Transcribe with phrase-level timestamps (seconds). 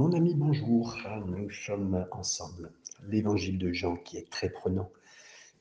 [0.00, 0.96] Mon ami, bonjour.
[1.26, 2.72] Nous sommes ensemble.
[3.06, 4.90] L'évangile de Jean qui est très prenant,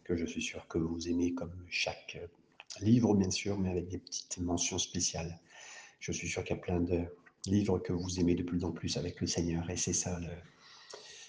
[0.06, 2.18] que je suis sûr que vous aimez comme chaque
[2.80, 5.38] livre, bien sûr, mais avec des petites mentions spéciales.
[6.00, 7.04] Je suis sûr qu'il y a plein de
[7.48, 9.70] livres que vous aimez de plus en plus avec le Seigneur.
[9.70, 10.18] Et c'est ça,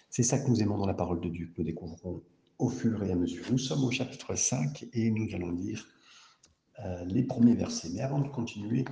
[0.09, 2.23] c'est ça que nous aimons dans la parole de Dieu, que nous découvrons
[2.61, 3.45] au fur et à mesure.
[3.51, 5.85] Nous sommes au chapitre 5 et nous allons lire
[6.79, 7.89] euh, les premiers versets.
[7.93, 8.85] Mais avant de continuer,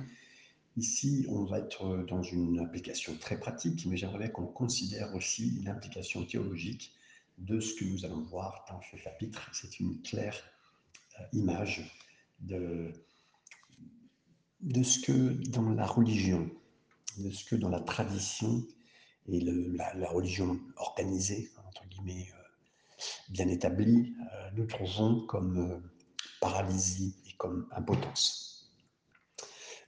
[0.79, 6.23] Ici, on va être dans une application très pratique, mais j'aimerais qu'on considère aussi l'implication
[6.23, 6.93] théologique
[7.37, 9.49] de ce que nous allons voir dans ce chapitre.
[9.51, 10.41] C'est une claire
[11.19, 11.83] euh, image
[12.39, 12.93] de,
[14.81, 16.49] ce que dans la religion,
[17.17, 18.65] de ce que dans la tradition
[19.27, 25.83] et la, religion organisée, entre guillemets, euh, bien établie, euh, nous trouvons comme
[26.39, 28.48] paralysie et comme impotence.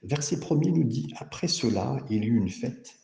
[0.02, 2.98] Verset premier nous dit Après cela, il y eut une fête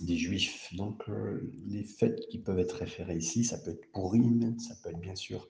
[0.00, 0.74] des Juifs.
[0.74, 4.88] Donc, euh, les fêtes qui peuvent être référées ici, ça peut être Purim, ça peut
[4.88, 5.48] être bien sûr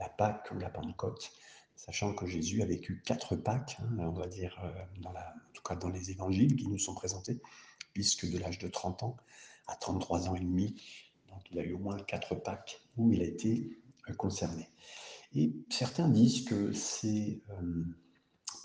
[0.00, 1.30] la Pâque ou la Pentecôte,
[1.76, 5.62] sachant que Jésus a vécu quatre Pâques, hein, on va dire, euh, dans en tout
[5.62, 7.40] cas dans les évangiles qui nous sont présentés,
[7.92, 9.16] puisque de l'âge de 30 ans
[9.68, 10.82] à 33 ans et demi,
[11.28, 14.68] donc il a eu au moins quatre Pâques où il a été euh, concerné.
[15.34, 17.42] Et certains disent que c'est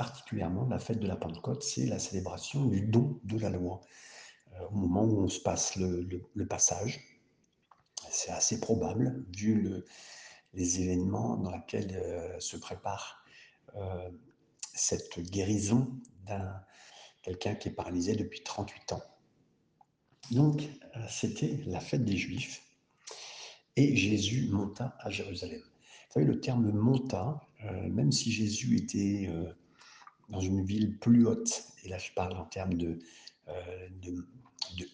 [0.04, 3.80] particulièrement la fête de la Pentecôte, c'est la célébration du don de la loi.
[4.54, 7.00] Euh, au moment où on se passe le, passage,
[8.10, 9.82] c'est assez probable, vu
[10.54, 13.24] les événements dans lesquels euh, se prépare
[13.76, 14.10] euh,
[14.74, 15.90] cette guérison
[16.26, 16.54] d'un
[17.22, 19.04] quelqu'un qui est paralysé depuis 38 ans.
[20.32, 20.68] Donc,
[21.08, 22.62] c'était la fête des Juifs
[23.78, 25.62] et Jésus monta à Jérusalem.
[25.62, 29.30] Vous savez, le terme monta, même si Jésus était
[30.34, 33.00] dans une ville plus haute, et là je parle en termes de,
[33.50, 33.90] euh,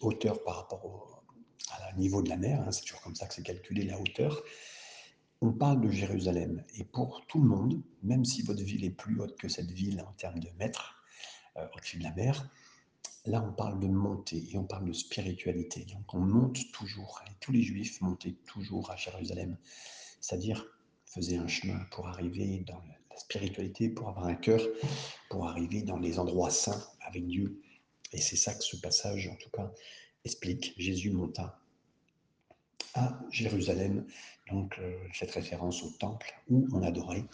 [0.02, 3.42] hauteur par rapport au niveau de la mer, hein, c'est toujours comme ça que c'est
[3.42, 4.42] calculé la hauteur,
[5.40, 6.62] on parle de Jérusalem.
[6.76, 10.04] Et pour tout le monde, même si votre ville est plus haute que cette ville
[10.06, 11.02] en termes de mètres
[11.56, 12.46] euh, au-dessus de la mer,
[13.24, 15.86] là on parle de montée et on parle de spiritualité.
[15.86, 19.56] Donc on monte toujours, et tous les juifs montaient toujours à Jérusalem,
[20.20, 20.66] c'est-à-dire
[21.06, 24.60] faisaient un chemin pour arriver dans le spiritualité, pour avoir un cœur,
[25.28, 27.60] pour arriver dans les endroits saints avec Dieu.
[28.12, 29.72] Et c'est ça que ce passage, en tout cas,
[30.24, 30.74] explique.
[30.76, 31.58] Jésus monta
[32.94, 34.06] à Jérusalem,
[34.50, 37.24] donc euh, cette référence au temple où on adorait,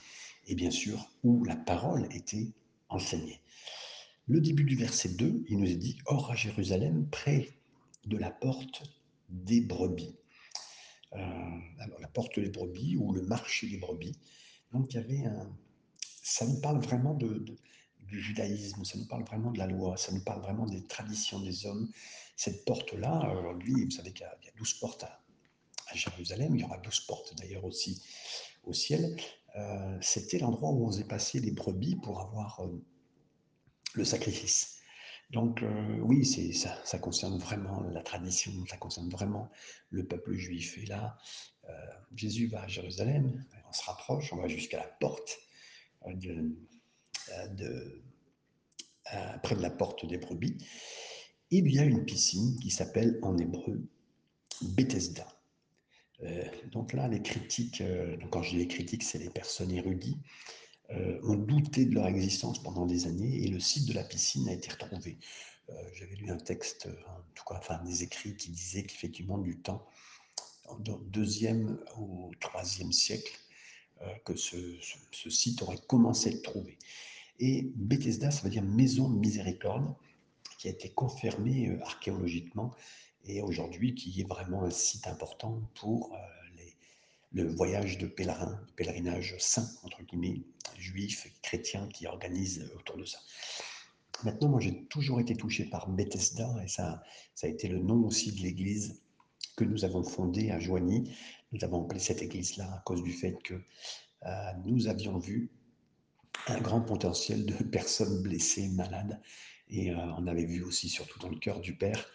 [0.46, 2.48] et bien sûr où la parole était
[2.88, 3.40] enseignée.
[4.28, 7.54] Le début du verset 2, il nous est dit, Or à Jérusalem, près
[8.04, 8.82] de la porte
[9.28, 10.14] des brebis.
[11.12, 11.18] Euh,
[11.78, 14.18] alors la porte des brebis ou le marché des brebis.
[14.72, 15.48] Donc il y avait un,
[16.26, 20.24] ça nous parle vraiment du judaïsme, ça nous parle vraiment de la loi, ça nous
[20.24, 21.88] parle vraiment des traditions des hommes.
[22.34, 25.22] Cette porte-là, aujourd'hui, vous savez qu'il y, a 12 portes à,
[25.94, 28.02] Jérusalem, il y aura 12 portes d'ailleurs aussi
[28.64, 29.16] au ciel.
[29.54, 32.84] Euh, c'était l'endroit où on faisait passer les brebis pour avoir euh,
[33.94, 34.80] le sacrifice.
[35.30, 39.48] Donc euh, oui, ça concerne vraiment la tradition, ça concerne vraiment
[39.90, 40.76] le peuple juif.
[40.78, 41.16] Et là,
[42.16, 45.38] Jésus va à Jérusalem, on se rapproche, on va jusqu'à la porte
[46.14, 48.02] de,
[49.42, 50.56] près de la porte des brebis,
[51.50, 53.80] il y a une piscine qui s'appelle en hébreu
[54.62, 55.26] Bethesda.
[56.22, 60.18] Euh, donc là, les critiques, euh, quand je dis les critiques, c'est les personnes érudies,
[60.90, 64.48] euh, ont douté de leur existence pendant des années et le site de la piscine
[64.48, 65.18] a été retrouvé.
[65.94, 66.88] J'avais lu un texte,
[67.50, 69.84] enfin des écrits qui disaient qu'effectivement, du temps,
[70.68, 73.45] au deuxième ou troisième siècle, euh,
[74.24, 74.56] que ce,
[75.28, 76.78] site aurait commencé à être trouvé.
[77.38, 79.94] Et Bethesda, ça veut dire maison de miséricorde,
[80.58, 82.74] qui a été confirmée euh, archéologiquement
[83.24, 86.18] et aujourd'hui qui est vraiment un site important pour euh,
[87.32, 90.40] le voyage de pèlerins, pèlerinage saint, entre guillemets,
[90.78, 93.18] juifs, chrétiens qui organisent autour de ça.
[94.24, 97.02] Maintenant, moi, j'ai toujours été touché par Bethesda, et ça
[97.42, 99.02] a été le nom aussi de l'église
[99.56, 101.14] que nous avons fondée à Joigny,
[101.52, 103.54] nous avons appelé cette église-là à cause du fait que
[104.24, 105.50] euh, nous avions vu
[106.48, 109.20] un grand potentiel de personnes blessées, malades,
[109.68, 112.06] et euh, on avait vu aussi, surtout dans le cœur du Père,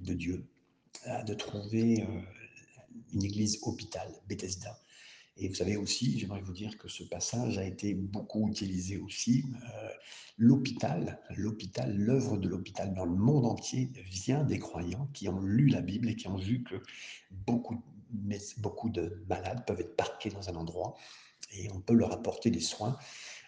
[0.00, 0.46] de Dieu,
[1.06, 2.06] euh, de trouver
[3.12, 4.80] une église hôpital, Bethesda.
[5.36, 9.44] Et vous savez aussi, j'aimerais vous dire que ce passage a été beaucoup utilisé aussi.
[10.38, 15.66] l'hôpital, l'hôpital, l'œuvre de l'hôpital dans le monde entier vient des croyants qui ont lu
[15.66, 16.76] la Bible et qui ont vu que
[17.32, 17.82] beaucoup
[18.58, 20.96] beaucoup de malades peuvent être parqués dans un endroit
[21.52, 22.98] et on peut leur apporter des soins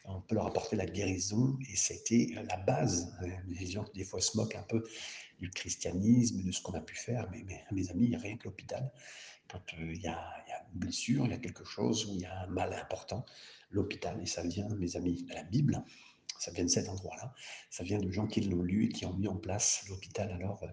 [0.08, 3.12] on peut leur apporter la guérison, et c'était la base.
[3.48, 4.84] Les gens, des fois, se moquent un peu
[5.40, 8.90] du christianisme, de ce qu'on a pu faire, mais, mes amis, rien que l'hôpital.
[9.48, 10.34] Quand euh, il y, a,
[10.72, 13.24] une blessure, il y a quelque chose où il y a un mal important,
[13.70, 15.84] l'hôpital, et ça vient, mes amis, de la Bible,
[16.38, 17.32] ça vient de cet endroit-là,
[17.70, 20.30] ça vient de gens qui l'ont lu et qui ont mis en place l'hôpital.
[20.32, 20.68] Alors, euh,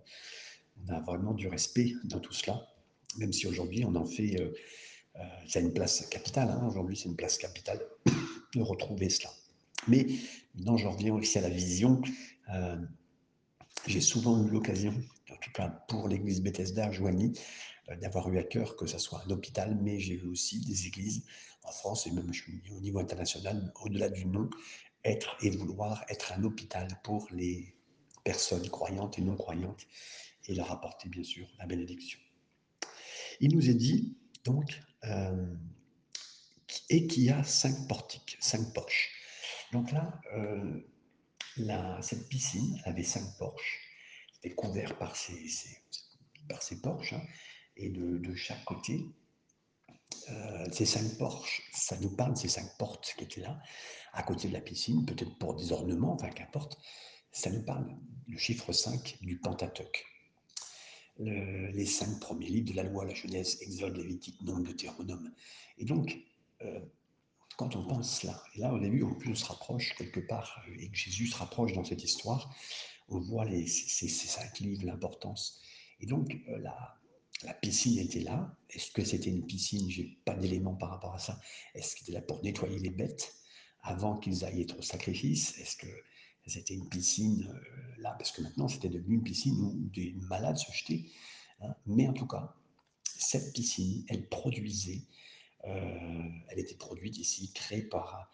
[0.85, 2.67] on a vraiment du respect dans tout cela,
[3.17, 4.53] même si aujourd'hui on en fait, euh,
[5.47, 6.65] ça a une place capitale, hein.
[6.67, 7.81] aujourd'hui c'est une place capitale
[8.55, 9.29] de retrouver cela.
[9.87, 10.07] Mais
[10.55, 12.01] maintenant, je reviens aussi à la vision.
[13.85, 14.93] J'ai souvent eu l'occasion,
[15.29, 17.33] en tout cas pour l'église Bethesda Joigny,
[17.89, 20.87] euh, d'avoir eu à cœur que ce soit un hôpital, mais j'ai vu aussi des
[20.87, 21.25] églises
[21.63, 22.31] en France et même
[22.71, 24.49] au niveau international, au-delà du nom,
[25.03, 27.75] être et vouloir être un hôpital pour les
[28.23, 29.85] personnes croyantes et non croyantes
[30.47, 32.19] et leur apporter bien sûr la bénédiction.
[33.39, 35.55] Il nous est dit donc euh,
[36.89, 39.11] et qui a cinq portiques, cinq poches.
[39.71, 40.81] Donc là, euh,
[42.01, 43.79] cette piscine avait cinq porches,
[44.33, 45.45] c'était couvert par ces,
[46.49, 47.21] par ces porches, hein,
[47.75, 49.05] et de, chaque côté,
[50.29, 53.59] euh, ces cinq porches, ça nous parle ces cinq portes qui étaient là,
[54.13, 56.77] à côté de la piscine, peut-être pour des ornements, enfin qu'importe,
[57.31, 57.87] ça nous parle
[58.27, 60.05] du chiffre 5 du Pentateuque.
[61.19, 65.31] Les cinq premiers livres de la loi, la Genèse, Exode, Lévitique, Nombre, Deutéronome.
[65.77, 66.17] Et donc,
[66.61, 66.79] euh,
[67.57, 70.75] quand on pense là, et là au début, plus on se rapproche quelque part, euh,
[70.79, 72.55] et que Jésus se rapproche dans cette histoire,
[73.09, 75.61] on voit les, ces, cinq livres, l'importance.
[75.99, 76.95] Et donc, euh, la,
[77.43, 78.55] la, piscine était là.
[78.69, 79.89] Est-ce que c'était une piscine?
[79.89, 81.39] Je n'ai pas d'éléments par rapport à ça.
[81.75, 83.35] Est-ce qu'elle était là pour nettoyer les bêtes
[83.81, 85.57] avant qu'ils aillent être au sacrifice?
[85.59, 85.87] Est-ce que
[86.47, 87.53] c'était une piscine
[88.03, 91.05] là Parce que maintenant, c'était devenu une piscine où des malades se jetaient.
[91.61, 91.73] Hein.
[91.87, 92.55] Mais en tout cas,
[93.03, 95.01] cette piscine, elle produisait
[95.65, 98.29] euh, elle était produite ici, créée par,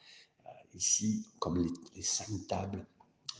[0.45, 1.63] euh, ici, comme
[1.95, 2.85] les, cinq tables,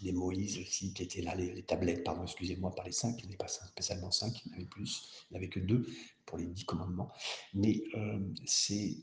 [0.04, 3.30] les Moïse aussi, qui étaient là, les, tablettes, pardon, excusez-moi, par les cinq, il n'y
[3.30, 5.88] avait pas spécialement cinq, il y en avait plus, il n'y avait que deux
[6.26, 7.12] pour les dix commandements.
[7.54, 8.98] Mais euh, c'est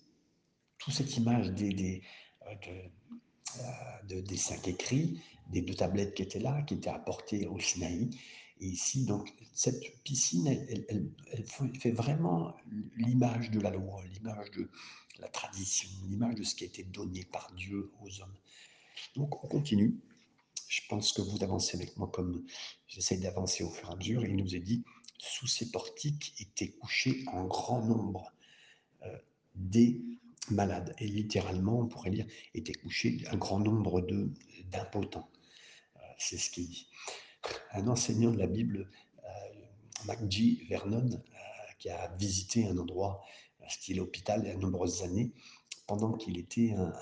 [0.79, 2.03] toute cette image des, des,
[4.05, 5.21] des cinq écrits,
[5.51, 8.11] des deux tablettes qui étaient là, qui étaient apportées au Sinaï,
[8.61, 11.13] et ici, donc, cette piscine, elle,
[11.79, 12.57] fait vraiment
[12.97, 14.69] l'image de la loi, l'image de
[15.19, 18.37] la tradition, l'image de ce qui a été donné par Dieu aux hommes.
[19.15, 19.99] Donc, on continue.
[20.69, 22.45] Je pense que vous avancez avec moi comme
[22.89, 24.25] j'essaie d'avancer au fur et à mesure.
[24.25, 24.85] Il nous est dit,
[25.19, 28.33] sous ces portiques étaient couchés en grand nombre
[29.03, 29.19] euh,
[29.55, 30.01] des
[30.51, 30.95] malades.
[30.99, 34.07] Et littéralement, on pourrait dire, étaient couchés un grand nombre
[34.71, 35.29] d'impotents.
[35.97, 36.89] Euh, c'est ce qu'il dit
[37.73, 38.91] un enseignant de la Bible,
[39.25, 40.15] euh,
[40.69, 43.23] Vernon, euh, qui a visité un endroit,
[43.69, 45.33] style hôpital, il y a de nombreuses années,
[45.87, 46.93] pendant qu'il était un,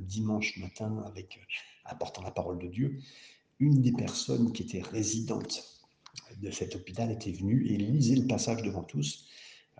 [0.00, 1.40] dimanche matin avec,
[1.84, 3.00] apportant la parole de Dieu,
[3.58, 5.64] une des personnes qui était résidente
[6.36, 9.26] de cet hôpital était venue et lisait le passage devant tous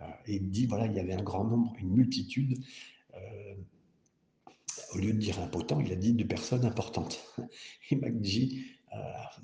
[0.01, 2.57] euh, et dit voilà, il y avait un grand nombre, une multitude.
[3.15, 3.55] Euh,
[4.93, 7.19] au lieu de dire impotent, il a dit de personnes importantes.
[7.91, 8.55] Et MacG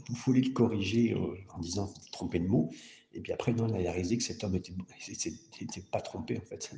[0.07, 2.72] vous voulez le corriger euh, en disant tromper de mot.
[3.13, 6.75] Et puis après, non, il a réalisé que cet homme n'était pas trompé, en fait.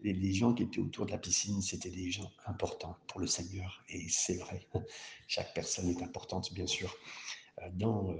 [0.00, 3.82] Les, gens qui étaient autour de la piscine, c'était des gens importants pour le Seigneur.
[3.88, 4.66] Et c'est vrai,
[5.28, 6.94] chaque personne est importante, bien sûr,
[7.62, 8.16] euh, dans, euh,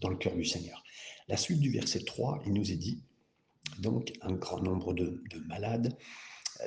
[0.00, 0.82] dans le cœur du Seigneur.
[1.28, 3.02] La suite du verset 3, il nous est dit,
[3.78, 5.96] donc, un grand nombre de, de malades,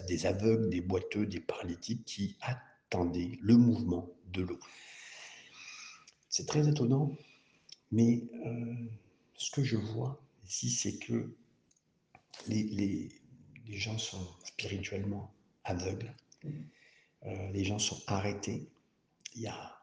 [0.08, 4.60] des aveugles, des boiteux, des paralytiques qui attendaient le mouvement de l'eau.
[6.30, 7.16] C'est très étonnant,
[7.92, 8.74] mais euh,
[9.36, 11.36] ce que je vois ici, c'est que
[12.48, 13.10] les, les,
[13.78, 15.34] gens sont spirituellement
[15.64, 16.14] aveugles,
[17.26, 18.68] euh, les gens sont arrêtés.
[19.36, 19.80] Il y a,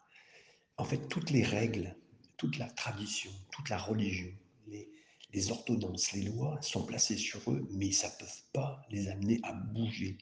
[0.77, 1.97] en fait, toutes les règles,
[2.37, 4.33] toute la tradition, toute la religion,
[4.67, 4.89] les,
[5.33, 9.41] les ordonnances, les lois sont placées sur eux, mais ça ne peut pas les amener
[9.43, 10.19] à bouger.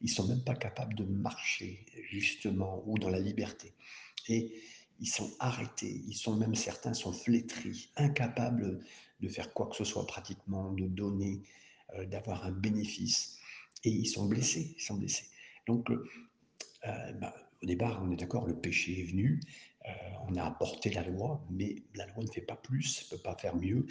[0.00, 3.72] Ils sont même pas capables de marcher justement ou dans la liberté.
[4.28, 4.52] Et
[5.00, 8.80] ils sont arrêtés, ils sont même certains sont flétris, incapables
[9.20, 11.42] de faire quoi que ce soit pratiquement, de donner,
[11.94, 13.38] euh, d'avoir un bénéfice,
[13.84, 15.26] et ils sont blessés, ils sont blessés.
[15.66, 16.04] Donc, euh,
[16.86, 19.40] euh, bah, au départ, on est d'accord, le péché est venu,
[20.28, 23.34] on a apporté la loi, mais la loi ne fait pas plus, ne peut pas
[23.36, 23.86] faire mieux,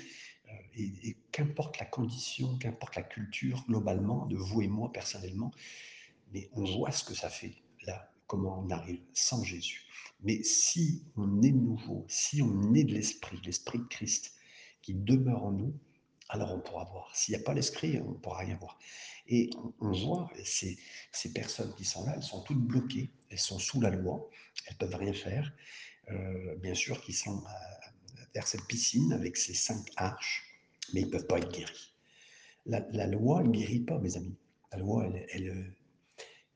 [0.75, 5.51] et, et qu'importe la condition, qu'importe la culture globalement de vous et moi personnellement,
[6.33, 7.53] mais on voit ce que ça fait
[7.85, 9.83] là, comment on arrive sans Jésus.
[10.23, 14.33] Mais si on est nouveau, si on est de l'Esprit, l'Esprit de Christ
[14.81, 15.73] qui demeure en nous,
[16.29, 17.09] alors on pourra voir.
[17.15, 18.77] S'il n'y a pas l'esprit, on ne pourra rien voir.
[19.27, 19.49] Et
[19.81, 20.77] on, voit ces,
[21.33, 24.29] personnes qui sont là, elles sont toutes bloquées, elles sont sous la loi,
[24.65, 25.53] elles ne peuvent rien faire.
[26.09, 27.86] Euh, bien sûr qu'ils sont euh,
[28.37, 30.43] vers cette piscine avec ces cinq arches,
[30.93, 31.91] mais ils ne peuvent pas être guéris.
[32.67, 34.37] La, loi ne guérit pas, mes amis.
[34.71, 35.73] La loi, elle,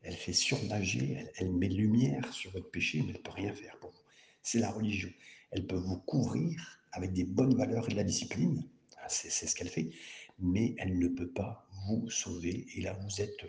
[0.04, 3.76] elle, fait surnager, elle, met lumière sur votre péché, mais elle ne peut rien faire
[3.80, 4.04] pour vous.
[4.44, 5.10] C'est la religion.
[5.50, 8.64] Elle peut vous couvrir avec des bonnes valeurs et de la discipline,
[9.08, 9.90] c'est ce qu'elle fait,
[10.38, 12.68] mais elle ne peut pas vous sauver.
[12.76, 13.44] Et là, vous êtes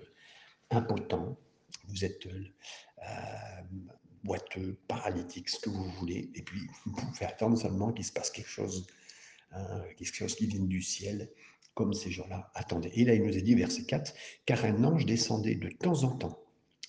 [0.71, 1.37] impotent,
[1.89, 3.62] vous êtes euh,
[4.25, 8.31] boiteux, paralytique, ce que vous voulez, et puis vous pouvez attendre seulement qu'il se passe
[8.31, 8.87] quelque chose,
[9.52, 11.31] hein, quelque chose qui vienne du ciel,
[11.75, 12.93] comme ces gens-là attendaient.
[12.95, 14.14] Et là, il nous est dit, verset 4,
[14.47, 16.38] car un ange descendait de temps en temps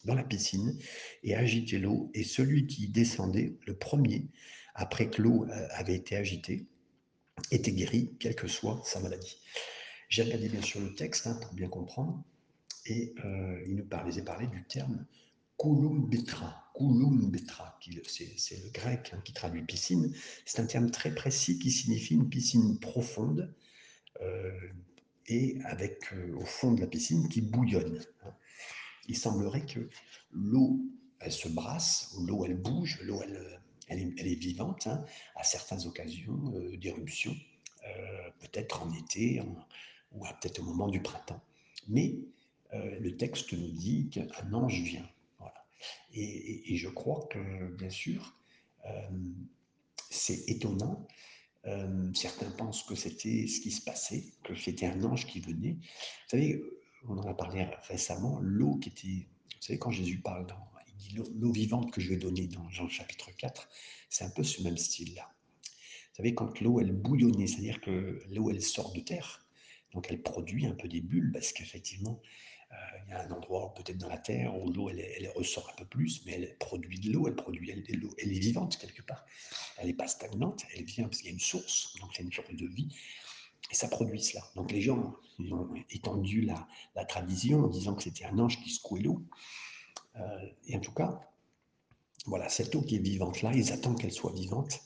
[0.05, 0.77] dans la piscine
[1.23, 4.27] et agitait l'eau, et celui qui descendait, le premier,
[4.75, 6.65] après que l'eau euh, avait été agitée,
[7.51, 9.37] était guéri, quelle que soit sa maladie.
[10.09, 12.23] J'ai regardé bien sûr le texte hein, pour bien comprendre,
[12.85, 15.05] et euh, il nous parlait, parlé du terme
[18.07, 20.13] c'est le grec hein, qui traduit piscine.
[20.45, 23.53] C'est un terme très précis qui signifie une piscine profonde
[24.21, 24.51] euh,
[25.27, 27.99] et avec euh, au fond de la piscine qui bouillonne.
[28.25, 28.33] Hein.
[29.07, 29.89] Il semblerait que
[30.31, 30.79] l'eau,
[31.19, 35.05] elle se brasse, l'eau, elle bouge, l'eau, elle, est, vivante hein,
[35.35, 37.35] à certaines occasions euh, d'éruption,
[37.85, 39.41] euh, peut-être en été
[40.11, 41.41] ou peut-être au moment du printemps.
[41.87, 42.15] Mais
[42.71, 45.07] le texte nous dit qu'un ange vient.
[46.13, 48.37] Et, je crois que, bien sûr,
[50.09, 51.07] c'est étonnant.
[52.13, 55.73] certains pensent que c'était ce qui se passait, que c'était un ange qui venait.
[55.73, 56.61] Vous savez,
[57.07, 59.27] on en a parlé récemment, l'eau qui était.
[59.55, 60.73] Vous savez, quand Jésus parle dans
[61.35, 63.69] l'eau vivante que je vais donner dans Jean chapitre 4,
[64.09, 65.29] c'est un peu ce même style-là.
[65.63, 69.45] Vous savez, quand l'eau, elle bouillonnait, c'est-à-dire que l'eau, elle sort de terre,
[69.93, 72.27] donc elle produit un peu des bulles, parce qu'effectivement, euh,
[73.05, 75.85] il y a un endroit peut-être dans la terre où l'eau, elle, ressort un peu
[75.85, 79.25] plus, mais elle produit de l'eau, elle produit elle, est vivante quelque part.
[79.77, 82.21] Elle n'est pas stagnante, elle vient parce qu'il y a une source, donc il y
[82.21, 82.89] a une source de vie,
[83.71, 84.43] et ça produit cela.
[84.55, 86.67] Donc les gens ont étendu la,
[87.05, 89.23] tradition en disant que c'était un ange qui secouait l'eau.
[90.15, 91.19] Euh, et en tout cas,
[92.25, 94.79] voilà, cette eau qui est vivante là, ils attendent qu'elle soit vivante.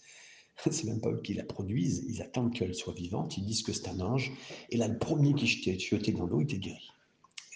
[0.72, 3.72] C'est même pas eux qui la produisent, ils attendent qu'elle soit vivante, ils disent que
[3.72, 4.32] c'est un ange.
[4.72, 6.90] Et là, le premier qui jetait, jeté dans l'eau était guéri.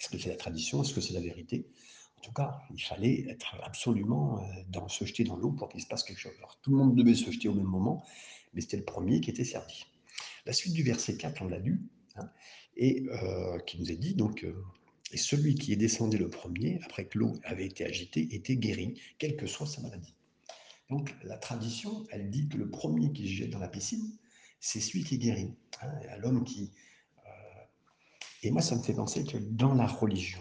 [0.02, 0.82] Est-ce que c'est la tradition?
[0.82, 1.64] Est-ce que c'est la vérité?
[2.18, 5.80] En tout cas, il fallait être absolument euh, dans, se jeter dans l'eau pour qu'il
[5.80, 6.32] se passe quelque chose.
[6.38, 8.04] Alors, tout le monde devait se jeter au même moment,
[8.52, 9.84] mais c'était le premier qui était servi.
[10.44, 11.82] La suite du verset 4, on l'a lu,
[12.16, 12.28] hein,
[12.76, 14.44] et euh, qui nous est dit donc.
[15.12, 19.00] Et celui qui est descendu le premier, après que l'eau avait été agitée, était guéri,
[19.18, 20.14] quelle que soit sa maladie.
[20.90, 24.16] Donc la tradition, elle dit que le premier qui se jette dans la piscine,
[24.58, 25.54] c'est celui qui est guéri.
[25.80, 26.72] Hein, L'homme qui...
[28.42, 30.40] Euh, et moi, ça me fait penser que dans la religion,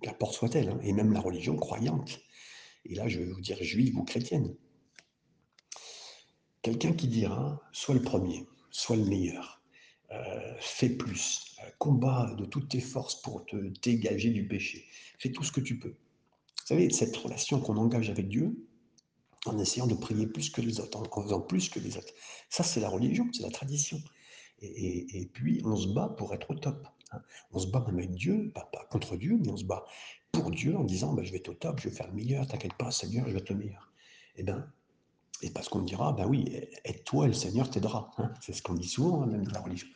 [0.00, 2.20] qu'importe soit-elle, hein, et même la religion croyante,
[2.84, 4.54] et là je vais vous dire juive ou chrétienne,
[6.62, 9.62] quelqu'un qui dira, soit le premier, soit le meilleur,
[10.10, 14.86] euh, fais plus, combat de toutes tes forces pour te dégager du péché.
[15.18, 15.90] Fais tout ce que tu peux.
[15.90, 18.66] Vous savez, cette relation qu'on engage avec Dieu,
[19.46, 22.12] en essayant de prier plus que les autres, en faisant plus que les autres.
[22.50, 24.00] Ça, c'est la religion, c'est la tradition.
[24.60, 26.86] Et, puis, on se bat pour être au top.
[27.12, 27.20] Hein.
[27.52, 29.84] On se bat même avec Dieu, pas, contre Dieu, mais on se bat
[30.32, 32.46] pour Dieu en disant bah, Je vais être au top, je vais faire le meilleur,
[32.46, 33.92] t'inquiète pas, Seigneur, je vais être le meilleur.
[34.36, 34.66] Eh bien,
[35.42, 36.46] et parce qu'on dira Ben oui,
[36.84, 38.10] aide-toi, le Seigneur t'aidera.
[38.18, 38.32] Hein.
[38.40, 39.88] C'est ce qu'on dit souvent, hein, même dans la religion.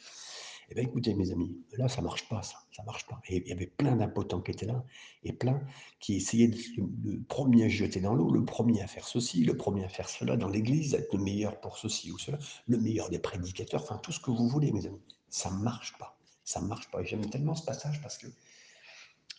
[0.72, 2.56] Eh bien, écoutez, mes amis, là, ça marche pas, ça.
[2.74, 3.20] Ça marche pas.
[3.28, 4.82] Et il y avait plein d'impotents qui étaient là,
[5.22, 5.60] et plein
[6.00, 6.56] qui essayaient de,
[7.04, 10.08] le premier à jeter dans l'eau, le premier à faire ceci, le premier à faire
[10.08, 12.38] cela dans l'église, être le meilleur pour ceci ou cela,
[12.68, 15.02] le meilleur des prédicateurs, enfin, tout ce que vous voulez, mes amis.
[15.28, 16.16] Ça marche pas.
[16.42, 17.02] Ça marche pas.
[17.02, 18.28] Et j'aime tellement ce passage parce que,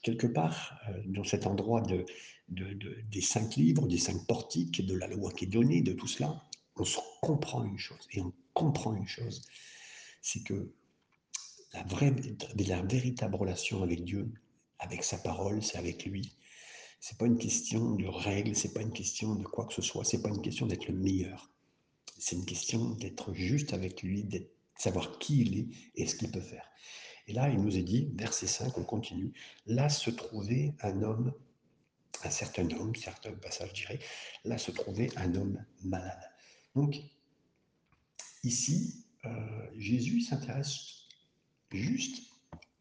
[0.04, 2.06] quelque part, euh, dans cet endroit de,
[2.48, 6.44] des cinq livres, des cinq portiques, de la loi qui est donnée, de tout cela,
[6.76, 8.08] on se comprend une chose.
[8.12, 9.42] Et on comprend une chose,
[10.22, 10.72] c'est que
[11.74, 12.14] la, vraie,
[12.68, 14.32] la véritable relation avec Dieu,
[14.80, 16.34] avec sa parole, c'est avec lui.
[17.00, 20.06] C'est pas une question de règles, c'est pas une question de quoi que ce soit,
[20.06, 21.50] c'est pas une question d'être le meilleur.
[22.18, 26.32] C'est une question d'être juste avec lui, de savoir qui il est et ce qu'il
[26.32, 26.70] peut faire.
[27.28, 29.34] Et là, il nous est dit, verset 5, on continue,
[29.66, 31.34] là se trouvait un homme,
[32.24, 34.00] un certain homme, certain passage je dirais,
[34.44, 36.32] là se trouvait un homme malade.
[36.76, 36.96] Donc,
[38.44, 41.03] ici, euh, Jésus s'intéresse
[41.74, 42.24] juste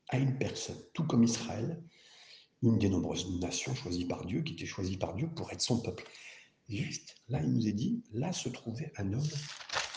[0.08, 1.82] à une personne, tout comme Israël,
[2.62, 5.80] une des nombreuses nations choisies par Dieu, qui était choisie par Dieu pour être son
[5.80, 6.04] peuple.
[6.68, 9.28] Juste, là, il nous est dit, là se trouvait un homme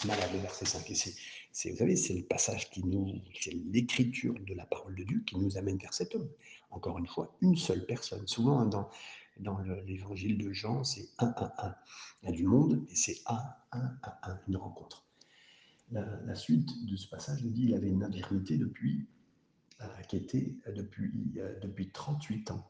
[0.05, 0.89] malade, verset 5.
[0.89, 5.03] Et c'est, vous savez, c'est le passage qui nous, c'est l'écriture de la parole de
[5.03, 6.29] Dieu qui nous amène vers cet homme.
[6.71, 8.27] Encore une fois, une seule personne.
[8.27, 8.89] Souvent, hein, dans,
[9.39, 11.75] dans l'évangile de Jean, c'est un, un, un.
[12.23, 15.05] Il y a du monde, et c'est un, un, un, un, une rencontre.
[15.91, 19.07] La, suite de ce passage nous dit il avait une infirmité depuis,
[19.81, 22.69] euh, qui était depuis, euh, depuis 38 ans,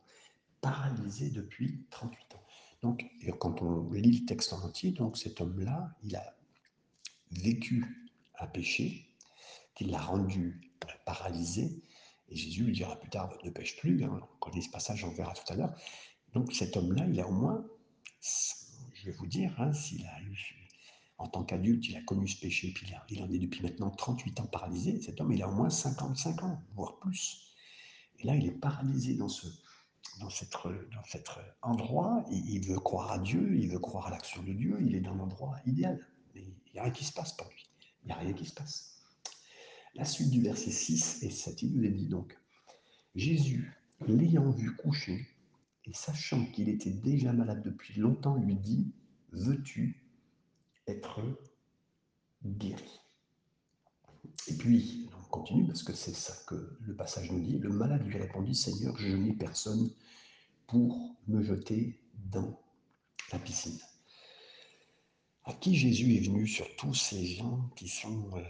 [0.61, 2.43] paralysé depuis 38 ans.
[2.81, 3.05] Donc,
[3.39, 6.35] quand on lit le texte en entier, donc cet homme-là, il a
[7.31, 9.09] vécu un péché
[9.75, 10.61] qui l'a rendu
[11.05, 11.81] paralysé.
[12.29, 14.03] Et Jésus lui dira plus tard, ne pêche plus.
[14.03, 15.75] Hein, on connaît ce passage, on verra tout à l'heure.
[16.33, 17.65] Donc cet homme-là, il a au moins,
[18.93, 20.64] je vais vous dire, hein, s'il a eu,
[21.17, 24.39] en tant qu'adulte, il a connu ce péché, puis il, en est depuis maintenant 38
[24.41, 25.01] ans paralysé.
[25.01, 27.53] Cet homme, il a au moins 55 ans, voire plus.
[28.19, 29.47] Et là, il est paralysé dans ce,
[30.19, 31.29] dans cet, dans cet
[31.61, 32.25] endroit.
[32.31, 35.01] Il, il veut croire à Dieu, il veut croire à l'action de Dieu, il est
[35.01, 36.05] dans l'endroit idéal.
[36.35, 37.63] Il n'y a rien qui se passe pour lui.
[38.03, 39.01] Il n'y a rien qui se passe.
[39.95, 42.37] La suite du verset 6 et 7, il nous est dit donc
[43.15, 43.73] Jésus,
[44.05, 45.25] l'ayant vu coucher,
[45.85, 48.91] et sachant qu'il était déjà malade depuis longtemps, lui dit
[49.31, 50.04] Veux-tu
[50.87, 51.21] être
[52.43, 52.99] guéri
[54.47, 58.05] Et puis, on continue parce que c'est ça que le passage nous dit Le malade
[58.05, 59.91] lui répondit Seigneur, je n'ai personne
[60.67, 61.99] pour me jeter
[62.31, 62.59] dans
[63.31, 63.79] la piscine.
[65.43, 68.41] À qui Jésus est venu sur tous ces gens qui sont euh,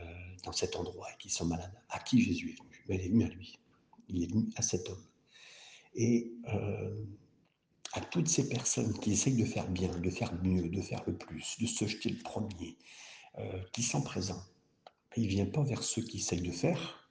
[0.43, 1.73] dans cet endroit et qui sont malades?
[1.89, 2.85] À qui Jésus est venu?
[2.87, 3.59] Ben, Il est venu à lui.
[4.07, 5.03] Il est venu à cet homme.
[5.95, 7.03] Et euh,
[7.95, 11.15] à toutes ces personnes qui essayent de faire bien, de faire mieux, de faire le
[11.15, 12.77] plus, de se jeter le premier,
[13.37, 14.43] euh, qui sont présents.
[15.15, 17.09] Il ne vient pas vers ceux qui essayent de faire,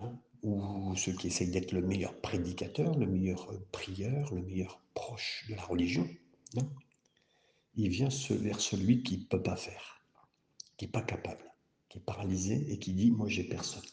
[0.00, 4.80] hein, ou ceux qui essayent d'être le meilleur prédicateur, le meilleur euh, prieur, le meilleur
[4.94, 6.08] proche de la religion.
[6.56, 6.68] Non.
[7.76, 10.02] Il vient vers celui qui ne peut pas faire,
[10.76, 11.44] qui n'est pas capable,
[11.88, 13.86] qui est paralysé et qui dit Moi, j'ai personne.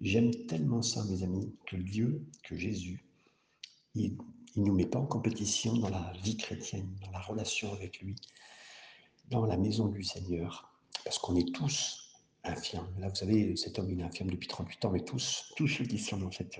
[0.00, 3.04] J'aime tellement ça, mes amis, que Dieu, que Jésus,
[3.94, 4.16] il
[4.56, 8.16] ne nous met pas en compétition dans la vie chrétienne, dans la relation avec lui,
[9.28, 10.70] dans la maison du Seigneur,
[11.04, 12.10] parce qu'on est tous
[12.44, 12.88] infirmes.
[12.98, 15.84] Là, vous savez, cet homme, il est infirme depuis 38 ans, mais tous, tous ceux
[15.84, 16.58] qui sont dans cette...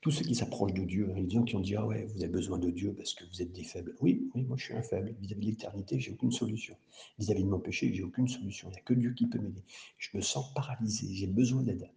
[0.00, 2.32] Tous ceux qui s'approchent de Dieu, les gens qui ont dit Ah ouais, vous avez
[2.32, 3.94] besoin de Dieu parce que vous êtes des faibles.
[4.00, 4.80] Oui, oui, moi je suis un.
[4.80, 6.74] Vis-à-vis de l'éternité, j'ai aucune solution.
[7.18, 8.70] Vis-à-vis -vis de mon péché, j'ai aucune solution.
[8.70, 9.62] Il n'y a que Dieu qui peut m'aider.
[9.98, 11.90] Je me sens paralysé, j'ai besoin d'aide.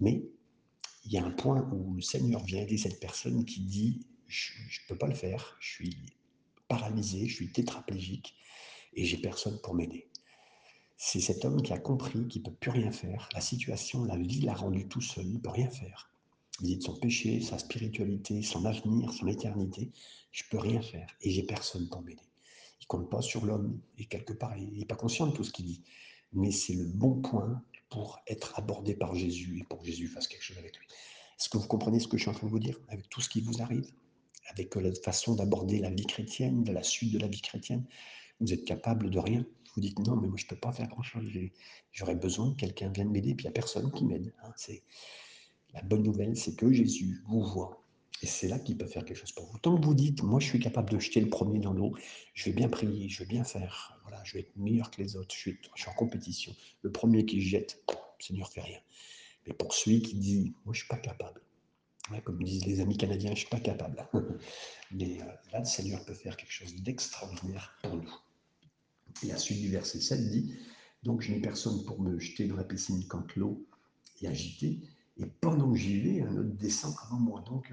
[0.00, 0.24] Mais
[1.04, 4.52] il y a un point où le Seigneur vient aider cette personne qui dit Je
[4.52, 5.96] ne peux pas le faire, je suis
[6.68, 8.34] paralysé, je suis tétraplégique
[8.94, 10.08] et j'ai personne pour m'aider.
[10.96, 13.28] C'est cet homme qui a compris qu'il ne peut plus rien faire.
[13.34, 16.12] La situation, la vie l'a rendu tout seul, il ne peut rien faire.
[16.60, 19.90] Il dit de son péché, sa spiritualité, son avenir, son éternité.
[20.30, 22.22] Je ne peux rien faire et j'ai personne pour m'aider.
[22.80, 25.44] Il ne compte pas sur l'homme et quelque part, il n'est pas conscient de tout
[25.44, 25.82] ce qu'il dit.
[26.32, 27.62] Mais c'est le bon point
[27.92, 30.86] pour être abordé par Jésus et pour que Jésus fasse quelque chose avec lui.
[31.38, 32.80] Est-ce que vous comprenez ce que je suis en train de vous dire?
[32.88, 33.92] Avec tout ce qui vous arrive
[34.48, 37.84] Avec la façon d'aborder la vie chrétienne, la suite de la vie chrétienne
[38.40, 40.88] Vous êtes capable de rien Vous dites non, mais moi je ne peux pas faire
[40.88, 41.30] grand-chose.
[41.92, 44.32] J'aurais besoin que quelqu'un vienne m'aider, puis il n'y a personne qui m'aide.
[44.42, 44.54] Hein.
[45.74, 47.81] La bonne nouvelle, c'est que Jésus vous voit.
[48.22, 49.58] Et c'est là qu'il peut faire quelque chose pour vous.
[49.58, 51.96] Tant que vous dites, moi je suis capable de jeter le premier dans l'eau,
[52.34, 55.16] je vais bien prier, je vais bien faire, voilà, je vais être meilleur que les
[55.16, 55.58] autres, je suis,
[55.88, 56.54] en compétition.
[56.82, 58.78] Le premier qui jette, le Seigneur fait rien.
[59.46, 61.42] Mais pour celui qui dit, moi je suis pas capable,
[62.24, 64.06] comme disent les amis canadiens, je suis pas capable.
[64.92, 68.14] Mais euh, là, le Seigneur peut faire quelque chose d'extraordinaire pour nous.
[69.24, 70.54] Et la suite du verset 7 dit,
[71.02, 73.66] donc je n'ai personne pour me jeter dans la piscine quand l'eau
[74.20, 74.80] est agitée,
[75.18, 77.44] et pendant que j'y vais, un autre descend avant moi.
[77.46, 77.72] Donc,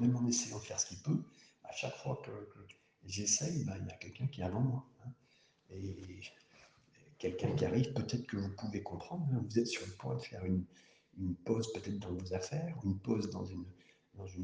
[0.00, 1.22] même en essayant de faire ce qu'il peut,
[1.64, 2.30] à chaque fois que,
[3.06, 4.86] j'essaye, ben, il y a quelqu'un qui est avant moi.
[5.04, 5.10] Hein.
[5.70, 6.20] Et
[7.18, 9.42] quelqu'un qui arrive, peut-être que vous pouvez comprendre, hein.
[9.48, 10.64] vous êtes sur le point de faire une,
[11.44, 13.64] pause peut-être dans vos affaires, une pause dans une,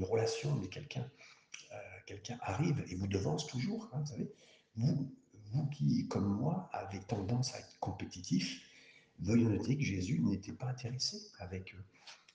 [0.03, 1.09] relation, mais quelqu'un
[1.73, 4.33] euh, quelqu'un arrive et vous devance toujours, hein, vous savez.
[4.77, 8.61] Vous qui, comme moi, avez tendance à être compétitif,
[9.21, 11.85] veuillez noter que Jésus n'était pas intéressé avec, euh,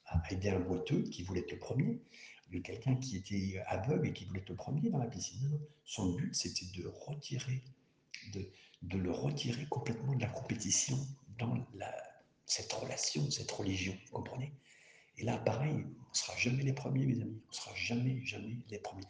[0.06, 2.02] à aider un boiteux qui voulait être le premier
[2.52, 5.60] de quelqu'un qui était aveugle et qui voulait être le premier dans la piscine.
[5.86, 7.64] Son but, c'était de retirer,
[8.34, 10.98] de, le retirer complètement de la compétition
[11.38, 11.66] dans
[12.46, 14.52] cette relation, cette religion, vous comprenez?
[15.18, 17.42] Et là, pareil, on ne sera jamais les premiers, mes amis.
[17.46, 19.04] On ne sera jamais, jamais les premiers.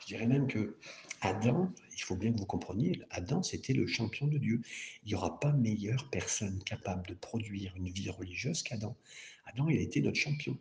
[0.00, 0.78] Je dirais même que
[1.20, 4.62] Adam, il faut bien que vous compreniez, Adam, c'était le champion de Dieu.
[5.04, 8.96] Il n'y aura pas meilleure personne capable de produire une vie religieuse qu'Adam.
[9.44, 10.56] Adam, il a été notre champion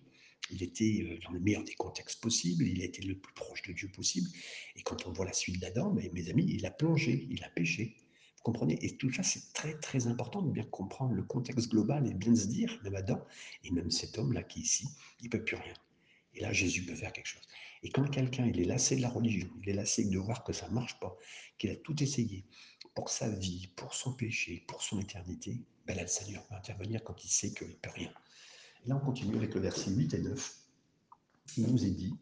[0.52, 3.74] il était euh, dans le meilleur des contextes possibles, il été le plus proche de
[3.74, 4.30] Dieu possible.
[4.76, 7.50] Et quand on voit la suite d'Adam, mes, mes amis, il a plongé, il a
[7.50, 7.96] péché.
[8.38, 8.78] Vous comprenez?
[8.86, 12.36] Et tout ça, c'est très très important de bien comprendre le contexte global et bien
[12.36, 13.24] se dire, même Adam,
[13.64, 14.88] et même cet homme-là qui est ici,
[15.20, 15.74] il ne peut plus rien.
[16.36, 17.48] Et là, Jésus peut faire quelque chose.
[17.84, 20.54] Et quand quelqu'un, il est lassé de la religion, il est lassé de voir que
[20.54, 21.18] ça ne marche pas,
[21.58, 22.46] qu'il a tout essayé
[22.96, 27.04] pour sa vie, pour son péché, pour son éternité, ben là, le Seigneur va intervenir
[27.04, 28.14] quand il sait qu'il ne peut rien.
[28.86, 30.60] Et là, on continue avec le verset 8 et 9.
[31.58, 32.16] Il nous est dit,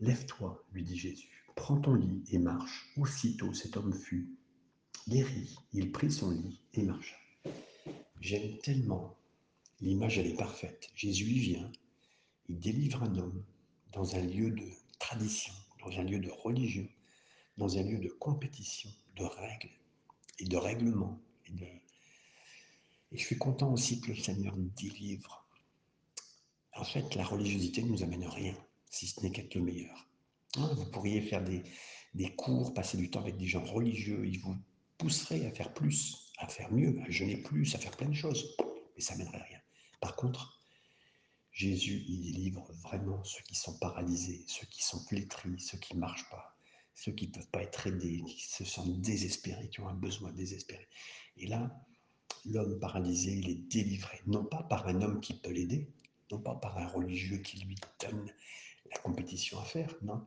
[0.00, 2.92] Lève-toi, lui dit Jésus, prends ton lit et marche.
[2.96, 4.28] Aussitôt cet homme fut
[5.08, 7.16] guéri, il prit son lit et marcha.
[8.20, 9.16] J'aime tellement,
[9.80, 10.90] l'image elle est parfaite.
[10.94, 11.72] Jésus y vient,
[12.48, 13.44] il délivre un homme
[13.92, 16.88] dans un lieu de tradition, dans un lieu de religion,
[17.56, 19.70] dans un lieu de compétition, de règles
[20.40, 21.20] et de règlements.
[21.46, 21.82] Et,
[23.12, 25.43] et je suis content aussi que le Seigneur nous délivre.
[26.76, 28.54] En fait, la religiosité ne nous amène rien,
[28.90, 30.06] si ce n'est qu'être le meilleur.
[30.56, 31.62] Hein, vous pourriez faire des,
[32.14, 34.56] des cours, passer du temps avec des gens religieux, ils vous
[34.98, 38.56] pousserait à faire plus, à faire mieux, à jeûner plus, à faire plein de choses.
[38.94, 39.60] Mais ça mènerait rien.
[40.00, 40.60] Par contre,
[41.50, 46.00] Jésus, il délivre vraiment ceux qui sont paralysés, ceux qui sont flétris, ceux qui ne
[46.00, 46.56] marchent pas,
[46.94, 50.32] ceux qui ne peuvent pas être aidés, qui se sentent désespérés, qui ont un besoin
[50.32, 50.88] désespéré.
[51.36, 51.72] Et là,
[52.44, 55.92] l'homme paralysé, il est délivré, non pas par un homme qui peut l'aider,
[56.38, 58.30] pas par un religieux qui lui donne
[58.90, 60.26] la compétition à faire, non,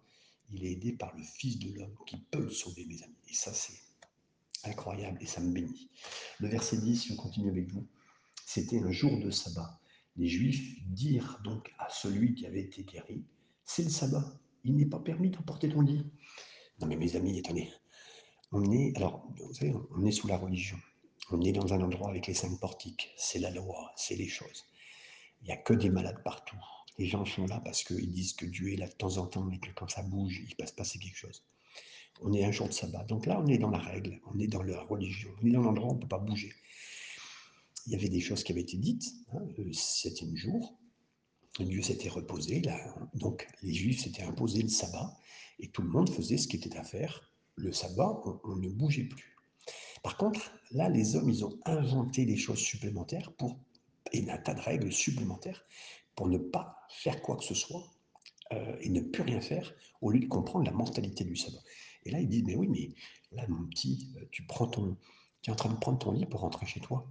[0.52, 3.16] il est aidé par le Fils de l'homme qui peut le sauver, mes amis.
[3.30, 3.80] Et ça, c'est
[4.64, 5.90] incroyable et ça me bénit.
[6.40, 7.88] Le verset 10, si on continue avec vous,
[8.46, 9.80] c'était un jour de sabbat.
[10.16, 13.24] Les Juifs dirent donc à celui qui avait été guéri,
[13.66, 16.06] c'est le sabbat, il n'est pas permis d'emporter ton lit.
[16.80, 17.70] Non mais mes amis, attendez,
[18.52, 20.78] on est, alors, vous savez, on est sous la religion,
[21.32, 24.66] on est dans un endroit avec les cinq portiques, c'est la loi, c'est les choses.
[25.42, 26.60] Il n'y a que des malades partout.
[26.98, 29.50] Les gens sont là parce qu'ils disent que Dieu est là de temps en temps
[29.52, 31.44] et que quand ça bouge, il passe passer quelque chose
[32.22, 33.04] on est un jour de sabbat.
[33.04, 35.62] Donc là, on est dans la règle, on est dans la religion, on est dans
[35.62, 36.54] l'endroit où on ne peut pas bouger.
[37.86, 40.78] Il y avait des choses qui avaient été dites, hein, le septième jour,
[41.60, 42.78] Dieu s'était reposé, là,
[43.16, 45.18] donc les Juifs s'étaient imposé le sabbat,
[45.60, 47.32] et tout le monde faisait ce qui était à faire.
[47.56, 49.36] Le sabbat, on, ne bougeait plus.
[50.04, 53.58] Par contre, là, les hommes, ils ont inventé des choses supplémentaires pour,
[54.12, 55.66] et un tas de règles supplémentaires
[56.16, 57.84] pour ne pas faire quoi que ce soit
[58.54, 61.60] euh, et ne plus rien faire au lieu de comprendre la mortalité du sabbat.
[62.06, 62.92] Et là, ils disent, mais oui, mais
[63.32, 64.98] là, mon petit, euh, tu prends ton,
[65.46, 67.06] es en train de prendre ton lit pour rentrer chez toi.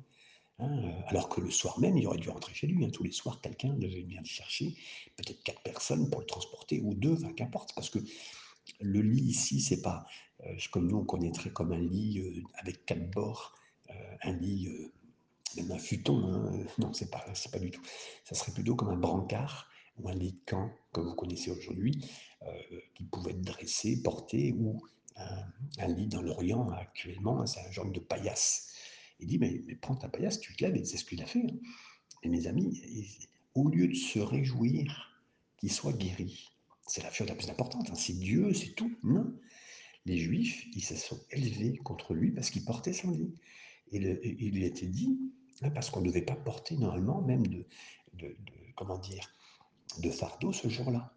[0.59, 2.85] Hein, euh, alors que le soir même, il aurait dû rentrer chez lui.
[2.85, 2.91] Hein.
[2.91, 4.75] tous les soirs, quelqu'un devait venir le chercher,
[5.17, 7.99] peut-être quatre personnes pour le transporter, ou deux, enfin, qu'importe, parce que
[8.81, 10.07] le lit ici, c'est pas
[10.71, 13.55] comme nous on connaîtrait comme un lit avec quatre bords,
[14.23, 14.69] un lit,
[15.57, 16.33] même un futon.
[16.33, 17.83] Hein, non, c'est pas, c'est pas du tout.
[18.25, 22.11] Ça serait plutôt comme un brancard ou un lit de camp que vous connaissez aujourd'hui,
[22.43, 24.83] euh, qui pouvait être dressé, porté, ou
[25.79, 28.73] un, lit dans l'Orient actuellement, c'est un genre de paillasse.
[29.21, 31.41] Il dit, mais, prends ta paillasse, tu te lèves, et c'est ce qu'il a fait.
[31.41, 31.57] Hein.
[32.23, 32.83] Et mes amis,
[33.55, 35.23] au lieu de se réjouir
[35.57, 36.51] qu'il soit guéri,
[36.87, 37.95] c'est la chose la plus importante, hein.
[37.95, 38.95] c'est Dieu, c'est tout.
[39.03, 39.35] Non.
[40.05, 43.35] Les Juifs, ils se sont élevés contre lui parce qu'il portait son lit.
[43.93, 43.99] Et
[44.45, 45.19] il était dit,
[45.63, 47.67] hein, parce qu'on ne devait pas porter normalement même de,
[48.15, 48.37] de
[48.77, 49.29] comment dire,
[49.99, 51.13] de fardeau ce jour-là.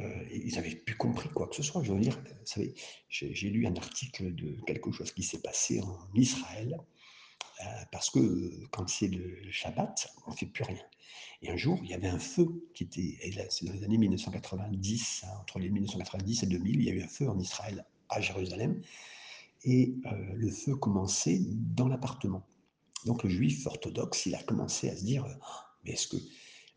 [0.00, 1.82] Euh, ils n'avaient plus compris quoi que ce soit.
[1.82, 2.74] Je veux dire, vous savez,
[3.08, 6.78] j'ai lu un article de quelque chose qui s'est passé en Israël,
[7.60, 10.82] euh, parce que euh, quand c'est le Shabbat, on ne fait plus rien.
[11.42, 13.18] Et un jour, il y avait un feu qui était,
[13.50, 17.02] c'est dans les années 1990, hein, entre les 1990 et 2000, il y a eu
[17.02, 18.80] un feu en Israël, à Jérusalem,
[19.64, 19.96] et
[20.34, 22.46] le feu commençait dans l'appartement.
[23.06, 25.26] Donc le juif orthodoxe, il a commencé à se dire,
[25.84, 26.16] mais est-ce que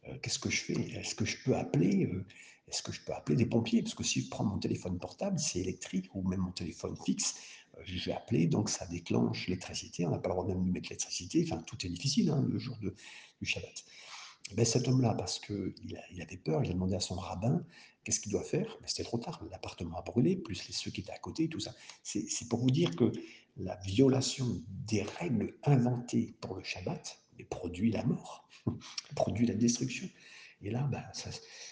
[0.08, 0.80] euh, qu'est-ce que je fais?
[0.92, 2.26] Est-ce que je peux appeler euh,
[2.68, 3.82] Est-ce que je peux appeler des pompiers?
[3.82, 7.36] Parce que si je prends mon téléphone portable, c'est électrique, ou même mon téléphone fixe,
[7.78, 10.06] euh, je vais appeler, donc ça déclenche l'électricité.
[10.06, 11.44] On n'a pas le droit même de mettre l'électricité.
[11.46, 12.96] Enfin, tout est difficile hein, le jour de,
[13.40, 13.86] du Shabbat.
[14.52, 15.74] Eh ben, cet homme-là, parce qu'il
[16.12, 17.64] il avait peur, il a demandé à son rabbin
[18.04, 18.78] qu'est-ce qu'il doit faire?
[18.82, 21.74] Ben, C'était trop tard, l'appartement a brûlé, plus ceux qui étaient à côté, tout ça.
[22.04, 23.12] C'est pour vous dire que
[23.58, 28.48] la violation des règles inventées pour le Shabbat produit la mort,
[29.16, 30.10] produit la destruction.
[30.62, 31.30] Et là, ça,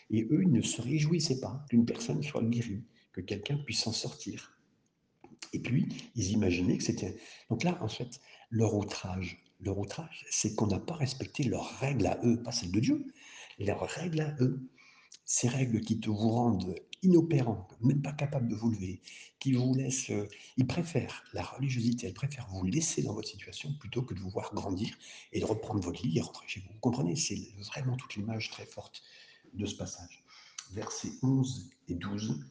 [0.10, 3.94] et eux, ils ne se réjouissaient pas qu'une personne soit guérie, que quelqu'un puisse s'en
[3.94, 4.60] sortir.
[5.54, 7.18] Et puis, ils imaginaient que c'était...
[7.50, 12.08] Donc là, en fait, leur outrage, leur outrage, c'est qu'on n'a pas respecté leurs règles
[12.08, 13.06] à eux, pas celles de Dieu,
[13.60, 14.60] leurs règles à eux.
[15.32, 19.00] Ces règles qui te vous rendent inopérants, même pas capables de vous lever,
[19.40, 20.10] qui vous laissent...
[20.10, 24.20] Euh, ils préfèrent la religiosité, elle préfère vous laisser dans votre situation plutôt que de
[24.20, 24.98] vous voir grandir
[25.32, 26.74] et de reprendre votre lit et rentrer chez vous.
[26.74, 27.38] Vous comprenez C'est
[27.68, 29.04] vraiment toute l'image très forte
[29.54, 30.26] de ce passage.
[30.72, 32.44] Versets 11 et 12.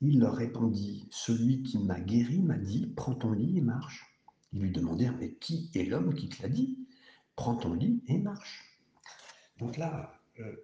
[0.00, 4.06] Il leur répondit, Celui qui m'a guéri m'a dit, prends ton lit et marche.
[4.54, 6.78] Ils lui demandèrent, mais qui est l'homme qui te l'a dit?
[7.36, 8.64] Prends ton lit et marche.
[9.58, 10.56] Donc là, euh,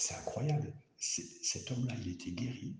[0.00, 0.72] c'est incroyable.
[0.98, 2.76] Cet homme-là, il était guéri.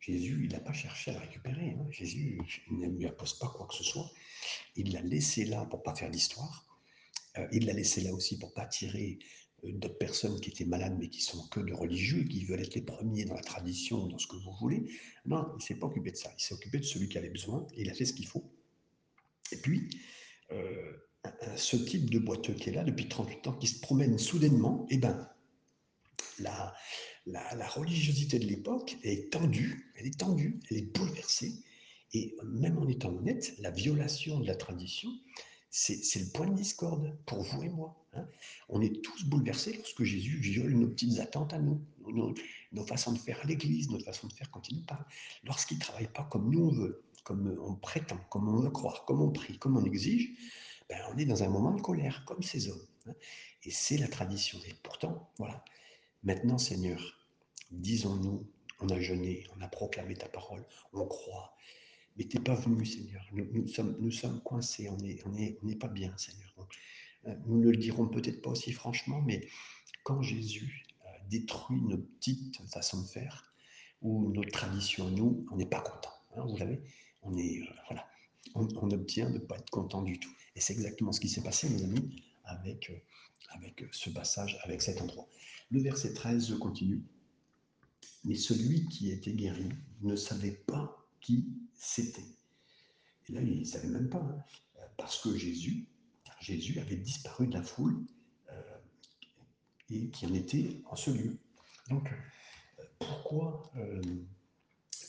[0.00, 1.70] Jésus, il n'a pas cherché à le récupérer.
[1.70, 1.86] Hein.
[1.90, 2.38] Jésus
[2.70, 4.10] ne lui impose pas quoi que ce soit.
[4.76, 6.66] Il l'a laissé là pour pas faire l'histoire.
[7.38, 9.18] Euh, il l'a laissé là aussi pour pas tirer
[9.64, 12.74] euh, d'autres personnes qui étaient malades mais qui sont que de religieux, qui veulent être
[12.74, 14.90] les premiers dans la tradition, dans ce que vous voulez.
[15.24, 16.30] Non, il ne s'est pas occupé de ça.
[16.38, 18.44] Il s'est occupé de celui qui avait besoin et il a fait ce qu'il faut.
[19.52, 19.88] Et puis,
[20.52, 20.92] euh,
[21.56, 24.98] ce type de boiteux qui est là depuis 38 ans, qui se promène soudainement, eh
[24.98, 25.28] ben,
[26.38, 26.74] la,
[27.68, 31.52] religiosité de l'époque est tendue, elle est tendue, elle est bouleversée.
[32.12, 35.10] Et même en étant honnête, la violation de la tradition,
[35.70, 38.06] c'est le point de discorde pour vous et moi.
[38.12, 38.28] Hein.
[38.68, 43.18] On est tous bouleversés lorsque Jésus viole nos petites attentes à nous, nos, façons de
[43.18, 45.04] faire à l'Église, notre façon de faire quand il nous parle.
[45.42, 49.04] Lorsqu'il ne travaille pas comme nous on veut, comme on prétend, comme on veut croire,
[49.04, 50.30] comme on prie, comme on exige,
[50.88, 52.86] ben on est dans un moment de colère, comme ces hommes.
[53.06, 53.14] Hein.
[53.64, 54.58] Et c'est la tradition.
[54.68, 55.64] Et pourtant, voilà.
[56.24, 57.20] Maintenant, Seigneur,
[57.70, 58.46] disons-nous,
[58.80, 61.54] on a jeûné, on a proclamé ta parole, on croit.
[62.16, 63.22] Mais tu n'es pas venu, Seigneur.
[63.32, 63.68] Nous,
[64.10, 66.54] sommes, coincés, on n'est est, on pas bien, Seigneur.
[67.26, 69.46] Euh, nous ne le dirons peut-être pas aussi franchement, mais
[70.02, 73.52] quand Jésus euh, détruit nos petites façons de faire,
[74.00, 76.12] ou nos traditions, nous, on n'est pas content.
[76.36, 76.80] Hein, vous savez,
[77.22, 78.06] on est, euh, voilà,
[78.54, 80.32] on, obtient de ne pas être content du tout.
[80.56, 82.90] Et c'est exactement ce qui s'est passé, mes amis, avec,
[83.50, 85.28] avec ce passage, avec cet endroit.
[85.70, 87.04] Le verset 13, je continue.
[88.24, 89.68] Mais celui qui était guéri
[90.02, 92.24] ne savait pas qui c'était.
[93.28, 94.44] Et là, il ne savait même pas, hein.
[94.96, 95.88] parce que Jésus,
[96.40, 98.04] Jésus avait disparu de la foule
[98.50, 98.78] euh,
[99.90, 101.38] et qui en était en ce lieu.
[101.88, 102.10] Donc,
[102.98, 104.02] pourquoi, euh,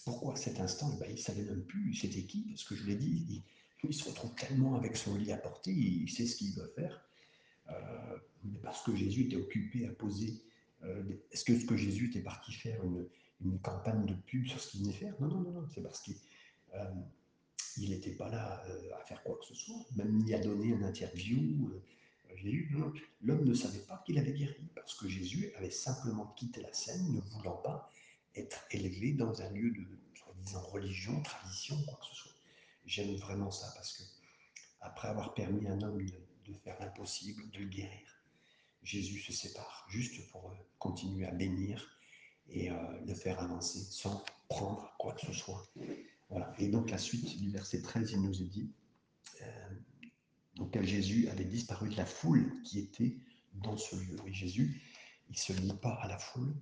[0.05, 2.85] pourquoi cet instant eh ben, Il ne savait même plus c'était qui, parce que je
[2.85, 3.43] l'ai dit,
[3.83, 7.07] il, se retrouve tellement avec son lit à porter, il sait ce qu'il doit faire.
[7.69, 8.17] Euh,
[8.63, 10.41] parce que Jésus était occupé à poser.
[10.83, 13.07] Euh, est-ce que, ce que Jésus était parti faire une,
[13.61, 15.13] campagne de pub sur ce qu'il venait faire?
[15.19, 16.15] Non, non, non, non c'est parce qu'il
[17.77, 18.63] il n'était pas là
[18.99, 21.71] à faire quoi que ce soit, même ni à donner une interview.
[23.21, 27.13] L'homme ne savait pas qu'il avait guéri, parce que Jésus avait simplement quitté la scène,
[27.13, 27.91] ne voulant pas
[28.35, 32.31] être élevé dans un lieu de, soi-disant, religion, tradition, quoi que ce soit.
[32.85, 34.03] J'aime vraiment ça, parce que
[34.81, 36.13] après avoir permis à un homme de,
[36.47, 38.21] de faire l'impossible, de le guérir.
[38.83, 41.99] Jésus se sépare juste pour euh, continuer à bénir
[42.49, 45.67] et euh, le faire avancer sans prendre quoi que ce soit.
[46.29, 46.53] Voilà.
[46.59, 48.71] Et donc la suite du verset 13, il nous est dit,
[49.41, 49.69] euh,
[50.55, 53.17] donc Jésus avait disparu de la foule qui était
[53.53, 54.17] dans ce lieu.
[54.27, 54.81] Et Jésus,
[55.29, 56.55] il ne se lie pas à la foule,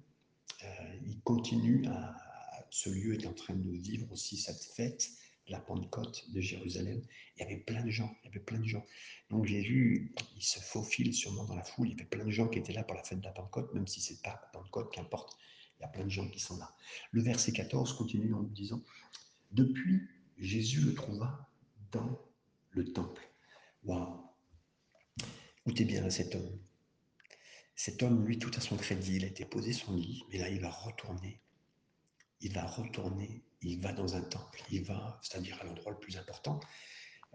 [1.05, 2.15] il continue à,
[2.69, 5.11] ce lieu est en train de vivre aussi cette fête
[5.47, 7.01] la Pentecôte de Jérusalem,
[7.35, 8.85] il y avait plein de gens, il y avait plein de gens.
[9.29, 12.47] Donc Jésus, il se faufile sûrement dans la foule, il y avait plein de gens
[12.47, 15.37] qui étaient là pour la fête de la Pentecôte, même si c'est pas Pentecôte, qu'importe,
[15.77, 16.73] il y a plein de gens qui sont là.
[17.11, 18.81] Le verset 14 continue en nous disant,
[19.51, 20.01] depuis,
[20.37, 21.49] Jésus le trouva
[21.91, 22.19] dans
[22.71, 23.21] le temple.
[23.83, 24.19] Waouh
[25.65, 26.59] Écoutez bien cet homme?
[27.75, 30.49] Cet homme, lui, tout à son crédit, il a été posé son lit, mais là,
[30.49, 31.39] il va retourner.
[32.41, 36.17] Il va retourner il va dans un temple, il va, c'est-à-dire à, l'endroit le plus
[36.17, 36.59] important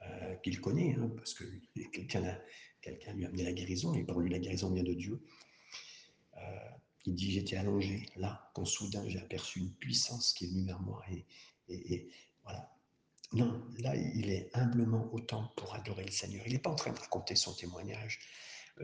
[0.03, 1.45] euh, qu'il connaît, hein, parce que
[1.93, 2.21] quelqu'un
[3.15, 5.21] lui a amené la guérison, et pour lui la guérison vient de Dieu.
[6.37, 6.41] Euh,
[7.07, 10.81] il dit, j'étais allongé là, quand soudain j'ai aperçu une puissance qui est venue vers
[10.81, 11.25] moi, et,
[11.69, 12.11] et
[12.45, 12.71] voilà.
[13.33, 16.43] Non, là, il est humblement au temple pour adorer le Seigneur.
[16.47, 18.21] Il n'est pas en train de raconter son témoignage,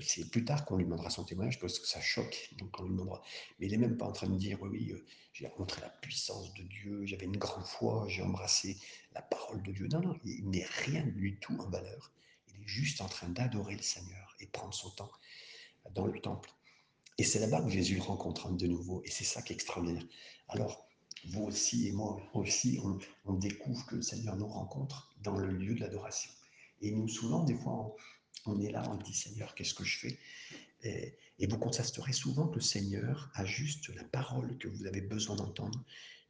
[0.00, 2.90] c'est plus tard qu'on lui demandera son témoignage parce que ça choque, donc on lui
[2.90, 3.22] demandera.
[3.58, 6.52] Mais il n'est même pas en train de dire oui, euh, j'ai rencontré la puissance
[6.54, 8.76] de Dieu, j'avais une grande foi, j'ai embrassé
[9.12, 9.88] la parole de Dieu.
[9.88, 12.12] Non, non, il n'est rien du tout en valeur.
[12.48, 15.10] Il est juste en train d'adorer le Seigneur et prendre son temps
[15.92, 16.50] dans le temple.
[17.18, 19.02] Et c'est là-bas que Jésus le rencontre de nouveau.
[19.04, 20.06] Et c'est ça qui est extraordinaire.
[20.48, 20.88] Alors,
[21.26, 25.50] vous aussi et moi aussi, on, on découvre que le Seigneur nous rencontre dans le
[25.50, 26.30] lieu de l'adoration.
[26.80, 27.94] Et nous, souvent, des fois, on
[28.60, 30.18] est là, on dit Seigneur, qu'est-ce que je fais?
[30.82, 35.36] Et, vous constaterez souvent que le Seigneur a juste la parole que vous avez besoin
[35.36, 35.84] d'entendre,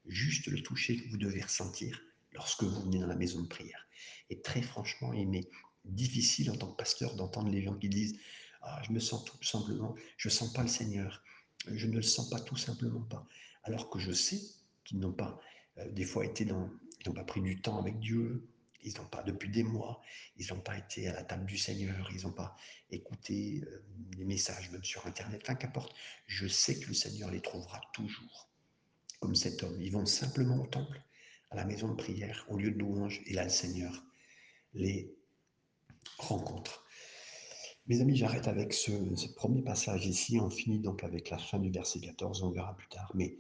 [0.07, 2.01] juste le toucher que vous devez ressentir
[2.33, 3.87] lorsque vous venez dans la maison de prière.
[4.31, 5.49] Et très franchement, il m'est
[5.85, 8.19] difficile en tant que pasteur d'entendre les gens qui disent
[8.63, 11.23] ah, je me sens tout simplement, je ne sens pas le Seigneur,
[11.67, 13.27] je ne le sens pas tout simplement pas.
[13.65, 14.41] Alors que je sais
[14.85, 15.39] qu'ils n'ont pas
[15.79, 18.47] euh, des fois été dans, ils n'ont pas pris du temps avec Dieu,
[18.85, 20.01] ils n'ont pas, depuis des mois,
[20.37, 22.57] ils n'ont pas été à la table du Seigneur, ils n'ont pas
[22.91, 23.85] écouté euh,
[24.17, 25.95] les messages, même sur Internet, enfin qu'importe.
[26.27, 28.49] Je sais que le Seigneur les trouvera toujours,
[29.21, 29.81] comme cet homme.
[29.81, 31.03] Ils vont simplement au temple,
[31.51, 34.05] à la maison de prière, au lieu de louange, et là, le Seigneur
[34.75, 35.15] les
[36.19, 36.85] rencontres.
[37.87, 38.91] Mes amis, j'arrête avec ce,
[39.35, 40.39] premier passage ici.
[40.41, 43.11] On finit donc avec la fin du verset 14, on verra plus tard.
[43.15, 43.37] Mais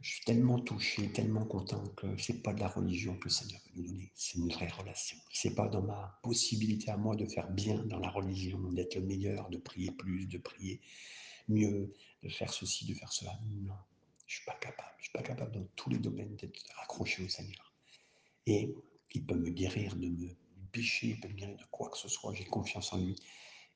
[0.00, 3.30] je suis tellement touché, tellement content que ce n'est pas de la religion que le
[3.30, 5.18] Seigneur veut nous donner, c'est une vraie relation.
[5.32, 8.94] Ce n'est pas dans ma possibilité à moi de faire bien dans la religion, d'être
[8.94, 10.80] le meilleur, de prier plus, de prier
[11.48, 13.38] mieux, de faire ceci, de faire cela.
[13.44, 13.74] Non,
[14.26, 14.94] je ne suis pas capable.
[14.96, 17.72] Je ne suis pas capable dans tous les domaines d'être accroché au Seigneur.
[18.46, 18.74] Et
[19.12, 20.34] il peut me guérir de me
[20.72, 22.32] péché, il peut me guérir de quoi que ce soit.
[22.34, 23.16] J'ai confiance en lui.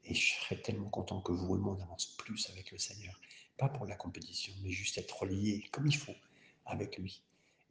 [0.05, 3.21] Et je serais tellement content que vous et moi on avance plus avec le Seigneur.
[3.57, 6.15] Pas pour la compétition, mais juste être lié comme il faut
[6.67, 7.23] avec lui.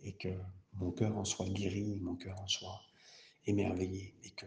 [0.03, 0.29] Et que
[0.73, 2.81] mon cœur en soit guéri, mon cœur en soit
[3.45, 4.13] émerveillé.
[4.23, 4.45] Et que,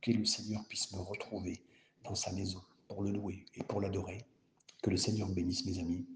[0.00, 1.62] que le Seigneur puisse me retrouver
[2.02, 4.24] dans sa maison pour le louer et pour l'adorer.
[4.82, 6.06] Que le Seigneur bénisse mes amis.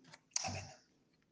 [0.45, 0.78] Amen.